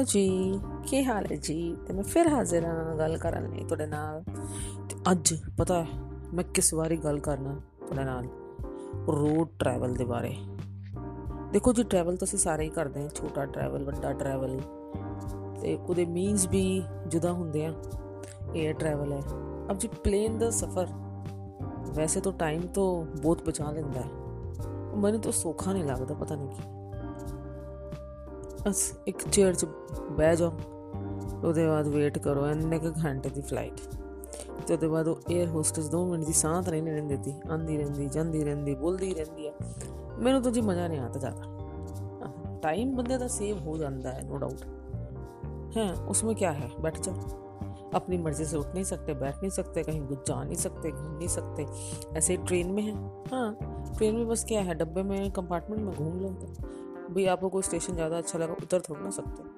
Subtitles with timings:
[0.00, 1.76] Hello ਜੀ, ਕੀ ਹਾਲ ਹੈ ਜੀ?
[1.86, 4.22] ਤੇ ਮੈਂ ਫਿਰ ਹਾਜ਼ਰ ਹਾਂ ਗੱਲ ਕਰਨ ਲਈ ਤੁਹਾਡੇ ਨਾਲ।
[4.88, 5.88] ਤੇ ਅੱਜ ਪਤਾ ਹੈ
[6.34, 8.24] ਮੈਂ ਕਿਸ ਵਾਰੀ ਗੱਲ ਕਰਨਾ ਤੁਹਾਡੇ ਨਾਲ?
[9.06, 10.36] ਰੋਡ ਟਰੈਵਲ ਦੇ ਬਾਰੇ।
[11.52, 14.60] ਦੇਖੋ ਜੀ ਟਰੈਵਲ ਤਾਂ ਅਸੀਂ ਸਾਰੇ ਹੀ ਕਰਦੇ ਹਾਂ, ਛੋਟਾ ਟਰੈਵਲ ਵੱਡਾ ਟਰੈਵਲ
[15.60, 17.74] ਤੇ ਉਹਦੇ ਮੀਨਸ ਵੀ ਜੁਦਾ ਹੁੰਦੇ ਆ
[18.52, 19.22] 에ਅਰ ਟਰੈਵਲ ਹੈ।
[19.70, 20.86] ਅਬ ਜੀ ਪਲੇਨ ਦਾ ਸਫ਼ਰ
[21.94, 24.08] ਵੈਸੇ ਤਾਂ ਟਾਈਮ ਤੋਂ ਬਹੁਤ ਬਚਾ ਲੈਂਦਾ ਹੈ।
[24.96, 26.79] ਮੈਨੂੰ ਤਾਂ ਸੌਖਾ ਨਹੀਂ ਲੱਗਦਾ, ਪਤਾ ਨਹੀਂ ਕੀ।
[28.66, 29.64] बस इक चेयर च
[30.18, 30.50] बह जाओ।
[31.40, 33.80] ओह्दे बाद वेट करो, इन्ने क घैंटे दी फ़्लाइट
[34.66, 38.06] ते ओह्दे बाद ओह् एयर होस्टेस दो मिनट दी सांस नहीं लेने देती आंदी रैंदी
[38.08, 39.54] जंदी रैंदी बोलदी रैंदी है
[40.18, 44.36] मेरे तो जी मज़ा नहीं आता ज़्यादा। टाइम बंदे का सेव हो जाता है नो
[44.38, 44.60] डाउट
[45.76, 46.68] हैं, उसमें क्या है?
[46.82, 47.38] बैठ जाओ
[47.94, 51.28] अपनी मर्ज़ी से उठ नहीं सकते, बैठ नहीं सकते, कहीं जा नहीं सकते, घूम नहीं
[51.28, 51.66] सकते।
[52.18, 52.94] ऐसे ही ट्रेन में है।
[53.30, 56.28] हाँ ट्रेन में बस क्या है, डब्बे में कंपार्टमेंट में घूम लो।
[57.10, 59.48] भाई आपको कोई स्टेशन ज़्यादा अच्छा लगा, उतर थोड़ा ना सकते।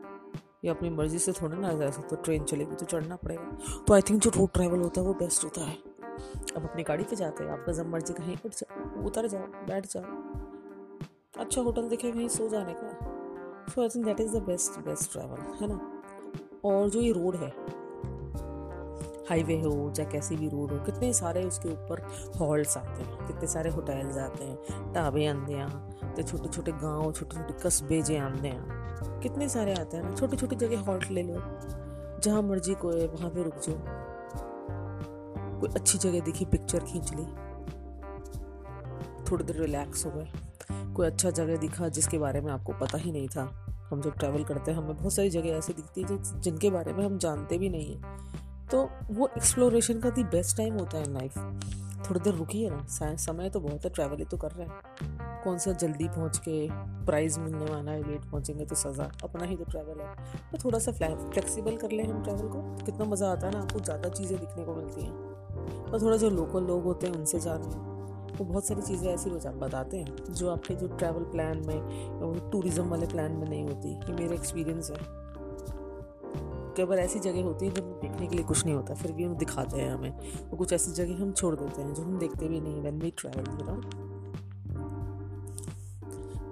[0.64, 4.00] या अपनी मर्ज़ी से थोड़ा ना जा सकते ट्रेन चलेगी तो चढ़ना पड़ेगा। तो आई
[4.00, 5.76] थिंक जो रोड ट्रैवल होता है वो बेस्ट होता है।
[6.56, 9.86] अब अपनी गाड़ी पे जाते हैं आपका जब मर्ज़ी कहीं उठ जाओ उतर जाओ, बैठ
[9.86, 10.02] जाओ।
[11.38, 15.12] अच्छा होटल देखे वहीं सो जाने का so I think that is the best best
[15.12, 15.80] travel है ना?
[16.64, 17.50] और जो ये रोड है
[19.28, 22.02] हाईवे हो चाहे कैसी भी रोड हो, कितने सारे उसके ऊपर
[22.38, 27.12] हॉल्स आते हैं, कितने सारे होटल्स आते हैं, ढाबे आते हैं तो छोटे छोटे गाँव
[27.12, 31.10] छोटे छोटे कस्बे जे आते हैं। कितने सारे आते हैं ना छोटी छोटी जगह हॉल्ट
[31.10, 31.34] ले लो,
[32.20, 33.76] जहाँ मर्ज़ी को है, वहाँ पे रुक जाओ।
[35.60, 37.24] कोई अच्छी जगह दिखी पिक्चर खींच ली।
[39.24, 40.28] थोड़ी देर रिलैक्स हो गए।
[40.94, 43.42] कोई अच्छा जगह दिखा, जिसके बारे में आपको पता ही नहीं था।
[43.90, 47.04] हम जब ट्रैवल करते हैं, हमें बहुत सारी जगह ऐसी दिखती है, जिनके बारे में
[47.04, 51.36] हम जानते भी नहीं हैं। तो वो एक्सप्लोरेशन का दी बेस्ट टाइम होता है लाइफ
[52.08, 55.58] थोड़ी देर रुकिए ना समय तो बहुत है ट्रैवल ही तो कर रहे हैं। कौन
[55.58, 56.66] सा जल्दी पहुँच के
[57.06, 60.14] प्राइज मिलने वाला है लेट पहुँचेंगे तो सज़ा, अपना ही तो ट्रैवल है।
[60.52, 63.80] तो थोड़ा सा फ्लेक्सिबल कर लें हम ट्रैवल को। कितना मज़ा आता है ना, आपको
[63.80, 65.12] ज़्यादा चीज़ें दिखने को मिलती हैं।
[65.82, 67.90] और थोड़ा जो लोकल लोग होते हैं, उनसे जानिए
[68.32, 73.06] वो बहुत सारी चीज़ें ऐसी बताते हैं, जो आपके जो ट्रैवल प्लान में टूरिज़्म वाले
[73.06, 74.96] प्लान में नहीं होती, ये मेरा एक्सपीरियंस है।
[76.76, 79.24] कई बार ऐसी जगह होती है जब देखने के लिए कुछ नहीं होता फिर भी
[79.24, 80.10] हम दिखाते हैं हमें।
[80.50, 83.10] और कुछ ऐसी जगह हम छोड़ देते हैं जो हम देखते भी नहीं when we
[83.10, 83.80] travel you know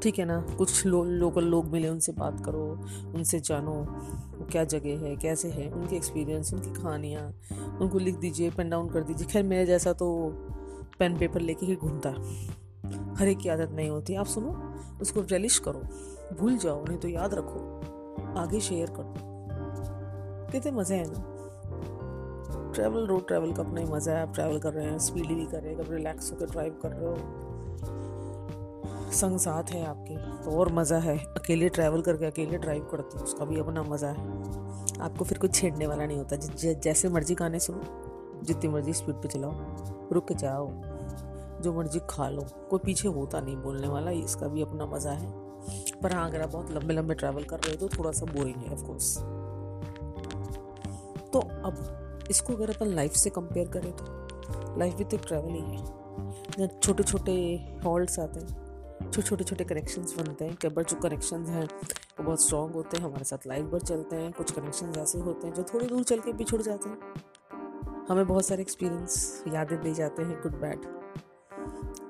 [0.03, 0.41] ठीक है ना?
[0.59, 2.65] कुछ लो, लोकल लोग मिले उनसे बात करो
[3.15, 3.87] उनसे जानो
[4.51, 7.27] क्या जगह है कैसे है उनके एक्सपीरियंस उनकी कहानियाँ
[7.81, 10.09] उनको लिख दीजिए पेन डाउन कर दीजिए। खैर मेरे जैसा तो
[10.99, 12.11] पेन पेपर लेके ही घूमता।
[13.19, 14.53] हर एक की आदत नहीं होती। आप सुनो
[15.03, 15.83] उसको रेलिश करो।
[16.37, 17.59] भूल जाओ नहीं तो याद रखो।
[18.39, 19.15] आगे शेयर करो
[20.51, 21.29] कितने मज़े हैं ना।
[22.75, 25.47] ट्रैवल रोड ट्रैवल का अपना ही मज़ा है। आप ट्रैवल कर रहे हैं स्पीडी भी
[25.47, 27.17] कर रहे हैं, कभी रिलैक्स होकर ड्राइव कर रहे हो।
[29.13, 33.25] संग साथ है आपके तो और मज़ा है। अकेले ट्रैवल करके अकेले ड्राइव करते हो,
[33.25, 37.59] उसका भी अपना मज़ा है। आपको फिर कुछ छेड़ने वाला नहीं होता। जैसे मर्ज़ी गाने
[37.61, 37.83] सुनो,
[38.45, 39.53] जितनी मर्ज़ी स्पीड पे चलाओ,
[40.13, 40.69] रुक के जाओ,
[41.63, 45.33] जो मर्ज़ी खा लो। कोई पीछे होता नहीं बोलने वाला, इसका भी अपना मज़ा है।
[46.03, 48.57] पर हाँ अगर आप बहुत लंबे लंबे ट्रैवल कर रहे हो तो थोड़ा सा बोरिंग
[48.57, 49.17] है ऑफकोर्स
[51.33, 55.61] तो अब इसको अगर अपन लाइफ से कंपेयर करें तो लाइफ भी तो ट्रैवल ही
[55.61, 57.33] है। छोटे छोटे
[57.85, 58.69] हॉल्ट्स आते हैं
[59.01, 62.97] छोटे छोटे छोटे कनेक्शंस बनते हैं, कई बार जो कनेक्शंस हैं वो बहुत स्ट्रॉन्ग होते
[62.97, 66.03] हैं, हमारे साथ लाइफ भर चलते हैं, कुछ कनेक्शंस ऐसे होते हैं जो थोड़ी दूर
[66.03, 70.61] चल के भी छुड़ जाते हैं। हमें बहुत सारे एक्सपीरियंस यादें दे जाते हैं गुड
[70.61, 70.87] बैड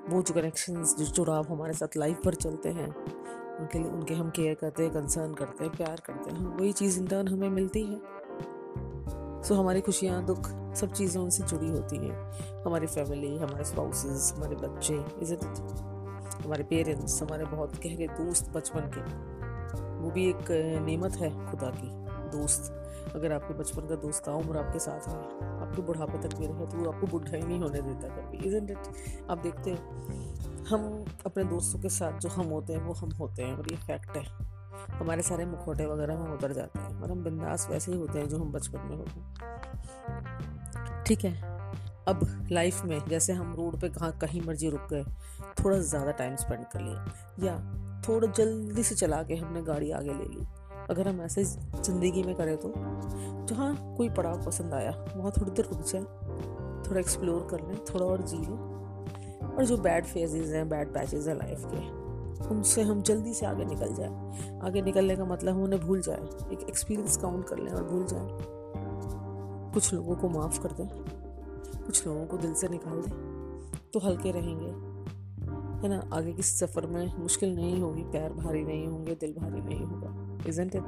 [0.09, 4.29] वो जो कनेक्शंस जो जुड़ाव हमारे साथ लाइफ भर चलते हैं, उनके लिए, उनके हम
[4.29, 7.99] केयर करते हैं कंसर्न करते हैं, प्यार करते हैं वही चीज़ इंटर्न हमें मिलती है।
[9.43, 14.55] सो हमारी खुशियाँ, दुख सब चीज़ें उनसे जुड़ी होती हैं। हमारी फैमिली हमारे स्पाउसेस हमारे
[14.57, 19.01] बच्चे इज़्ज़त हमारे पेरेंट्स हमारे बहुत गहरे दोस्त बचपन के।
[20.01, 20.51] वो भी एक
[20.85, 21.89] नेमत है खुदा की,
[22.31, 22.77] दोस्त।
[23.15, 25.15] अगर आपके बचपन का दोस्त का उम्र आपके साथ है,
[25.61, 28.71] आपके बुढ़ापे तक भी रहे तो वो आपको बुढ़ा ही नहीं होने देता कभी इजेंट
[28.71, 33.11] इट आप देखते हैं, हम अपने दोस्तों के साथ जो हम होते हैं, वो हम
[33.11, 34.23] होते हैं, और ये फैक्ट है।
[34.91, 38.27] हमारे सारे मुखोटे वगैरह हम उतर जाते हैं, और हम बिंदास वैसे ही होते हैं
[38.29, 39.19] जो हम बचपन में होते
[41.05, 41.33] ठीक है,
[42.07, 45.03] अब लाइफ में जैसे हम रोड पे कहाँ कहीं मर्ज़ी रुक गए,
[45.59, 47.05] थोड़ा ज़्यादा टाइम स्पेंड कर लिया
[47.43, 47.55] या
[48.07, 50.45] थोड़ा जल्दी से चला के हमने गाड़ी आगे ले ली।
[50.89, 52.73] अगर हम ऐसे ज़िंदगी में करें तो
[53.47, 56.01] जहाँ कोई पड़ाव पसंद आया, वहाँ थोड़ी देर रुक जाए,
[56.83, 58.57] थोड़ा एक्सप्लोर कर लें, थोड़ा और जी लें,
[59.47, 61.79] और जो बैड फेजेस हैं बैड पैचेस हैं लाइफ के
[62.49, 66.21] उनसे हम जल्दी से आगे निकल जाए। आगे निकलने का मतलब हम उन्हें भूल जाए।
[66.53, 68.27] एक एक्सपीरियंस काउंट कर लें और भूल जाए।
[69.73, 70.87] कुछ लोगों को माफ़ कर दें।
[71.85, 74.91] कुछ लोगों को दिल से निकाल दें। तो हल्के रहेंगे।
[75.81, 76.09] है ना?
[76.13, 80.39] आगे किस सफ़र में मुश्किल नहीं होगी। पैर भारी नहीं होंगे, दिल भारी नहीं होगा।
[80.49, 80.87] इजेंट इट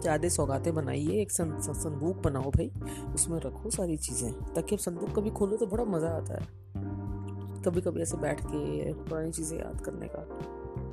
[0.00, 2.70] ज़्यादा सौगातें बनाइए। एक संदूक बनाओ भाई।
[3.14, 6.46] उसमें रखो सारी चीज़ें। ताकि अब संदूक कभी खोलो तो बड़ा मज़ा आता है।
[7.64, 10.26] कभी कभी ऐसे बैठ के पुरानी चीज़ें याद करने का।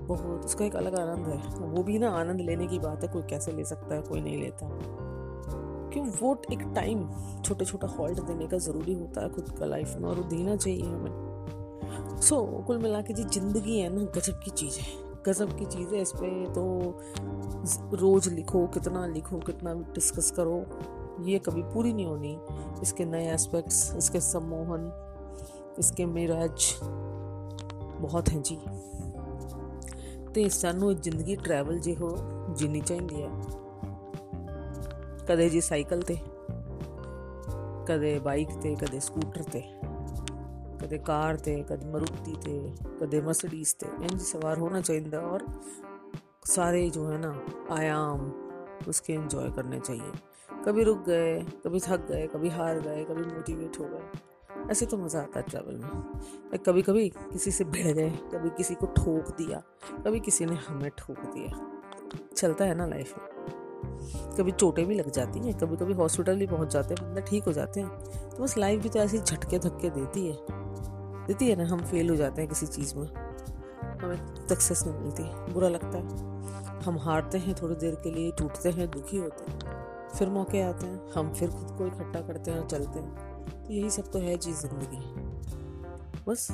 [0.07, 3.21] बहुत उसका एक अलग आनंद है। वो भी ना आनंद लेने की बात है कोई
[3.21, 4.69] कैसे ले सकता है कोई नहीं लेता।
[5.93, 7.07] क्यों वो एक टाइम
[7.41, 10.83] छोटे छोटा हॉल्ट देने का ज़रूरी होता है खुद का लाइफ में और देना चाहिए
[10.83, 15.57] हमें। सो so, कुल मिला के जी ज़िंदगी है ना गजब की चीज़ है। गजब
[15.57, 20.65] की चीज़ है इस पर तो रोज़ लिखो कितना लिखो कितना डिस्कस करो
[21.25, 22.37] ये कभी पूरी नहीं होनी।
[22.81, 24.91] इसके नए एस्पेक्ट्स इसके सम्मोहन
[25.78, 26.70] इसके मिराज
[28.02, 28.58] बहुत हैं जी
[30.34, 32.08] ਤੇ ਸਾਨੂੰ ਜ਼ਿੰਦਗੀ ਟਰੈਵਲ ਜੇ ਹੋ
[32.56, 33.28] ਜਿੰਨੀ ਚਾਹੀਦੀ ਹੈ
[35.28, 36.16] ਕਦੇ ਜੀ ਸਾਈਕਲ ਤੇ
[37.86, 39.62] ਕਦੇ ਬਾਈਕ ਤੇ ਕਦੇ ਸਕੂਟਰ ਤੇ
[40.82, 42.60] ਕਦੇ ਕਾਰ ਤੇ ਕਦੇ ਮਰੂਤੀ ਤੇ
[43.00, 45.46] ਕਦੇ ਮਰਸੀਡੀਜ਼ ਤੇ ਇੰਜ ਸਵਾਰ ਹੋਣਾ ਚਾਹੀਦਾ ਔਰ
[46.46, 47.30] सारे जो है ना
[47.70, 48.20] आयाम
[48.88, 53.78] उसके एंजॉय करने चाहिए कभी रुक गए कभी थक गए कभी हार गए कभी मोटिवेट
[53.78, 54.20] हो गए
[54.71, 58.75] ऐसे तो मज़ा आता है ट्रैवल में। कभी कभी किसी से भिड़ गए, कभी किसी
[58.75, 59.61] को ठोक दिया,
[60.05, 61.59] कभी किसी ने हमें ठोक दिया।
[62.37, 66.47] चलता है ना लाइफ में कभी चोटें भी लग जाती हैं कभी कभी हॉस्पिटल भी
[66.47, 69.59] पहुँच जाते हैं, बंदा ठीक हो जाते हैं। तो बस लाइफ भी तो ऐसे झटके
[69.59, 70.37] धक्के देती है।
[71.27, 73.07] देती है ना, हम फेल हो जाते हैं किसी चीज़ में।
[74.01, 78.69] हमें सक्सेस नहीं मिलती, बुरा लगता है। हम हारते हैं, थोड़ी देर के लिए टूटते
[78.69, 82.59] हैं, दुखी होते हैं। फिर मौके आते हैं, हम फिर खुद को इकट्ठा करते हैं
[82.59, 83.34] और चलते हैं।
[83.67, 84.97] तो यही सब तो है जी ज़िंदगी।
[86.27, 86.51] बस।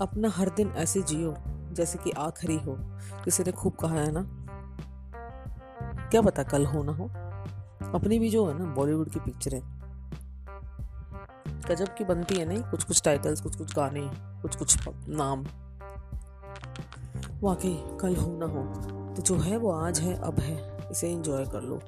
[0.00, 1.34] अपना हर दिन ऐसे जियो,
[1.72, 2.76] जैसे कि आखिरी हो।
[3.24, 4.26] किसी ने खूब कहा है ना?
[6.08, 7.08] क्या पता कल हो ना हो।
[7.94, 9.60] अपनी भी जो है ना, बॉलीवुड की पिक्चरें।
[11.68, 14.10] गजब की बनती है नहीं कुछ कुछ टाइटल्स कुछ कुछ गाने
[14.42, 15.46] कुछ कुछ नाम।
[17.42, 18.62] वाकई, कल हो ना हो।
[19.14, 21.80] तो जो है, वो आज है, अब है। इसे एंजॉय कर लो।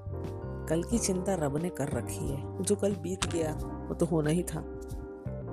[0.68, 3.54] कल की चिंता रब ने कर रखी है। जो कल बीत गया,
[3.88, 4.60] वो तो होना ही था।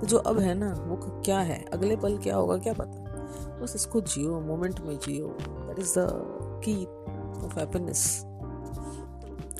[0.00, 1.64] तो जो अब है ना, वो क्या है?
[1.64, 3.06] अगले पल क्या होगा, क्या पता?
[3.62, 6.08] बस इसको जियो मोमेंट में जियो। That is the
[6.68, 6.86] key
[7.46, 8.24] of happiness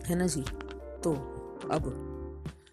[0.06, 0.44] है ना जी?
[1.04, 1.12] तो
[1.72, 2.06] अब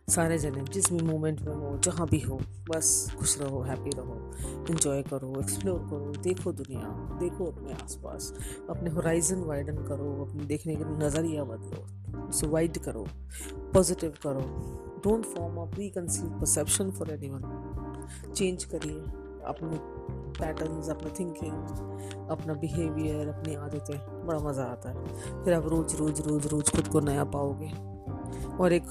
[0.10, 2.40] सारे जने जिस भी मोमेंट में हो, जहाँ भी हो,
[2.70, 4.14] बस खुश रहो हैप्पी रहो
[4.70, 6.90] इन्जॉय करो एक्सप्लोर करो, देखो दुनिया,
[7.20, 8.34] देखो अपने आसपास,
[8.70, 13.06] अपने होराइजन वाइडन करो, अपने देखने का नज़रिया बदलो, उसे वाइड करो
[13.74, 14.42] पॉजिटिव करो।
[15.04, 19.00] Don't form a preconceive perception for anyone change करिए
[19.46, 19.80] अपने
[20.40, 26.22] पैटर्न्स अपने थिंकिंग अपना बिहेवियर अपनी आदतें। बड़ा मज़ा आता है। फिर आप रोज़ रोज़
[26.22, 27.72] रोज़ रोज़ खुद को नया पाओगे।
[28.58, 28.90] और एक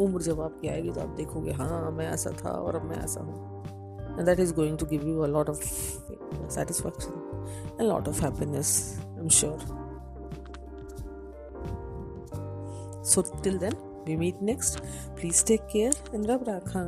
[0.00, 3.20] उम्र जब आपकी आएगी तो आप देखोगे हाँ मैं ऐसा था और अब मैं ऐसा
[3.20, 5.64] हूँ। And that is going to give you a lot of
[6.50, 9.58] satisfaction and lot of happiness I am sure
[13.04, 13.76] so till then
[14.06, 14.80] we meet next
[15.16, 16.80] please take care and Rab रखा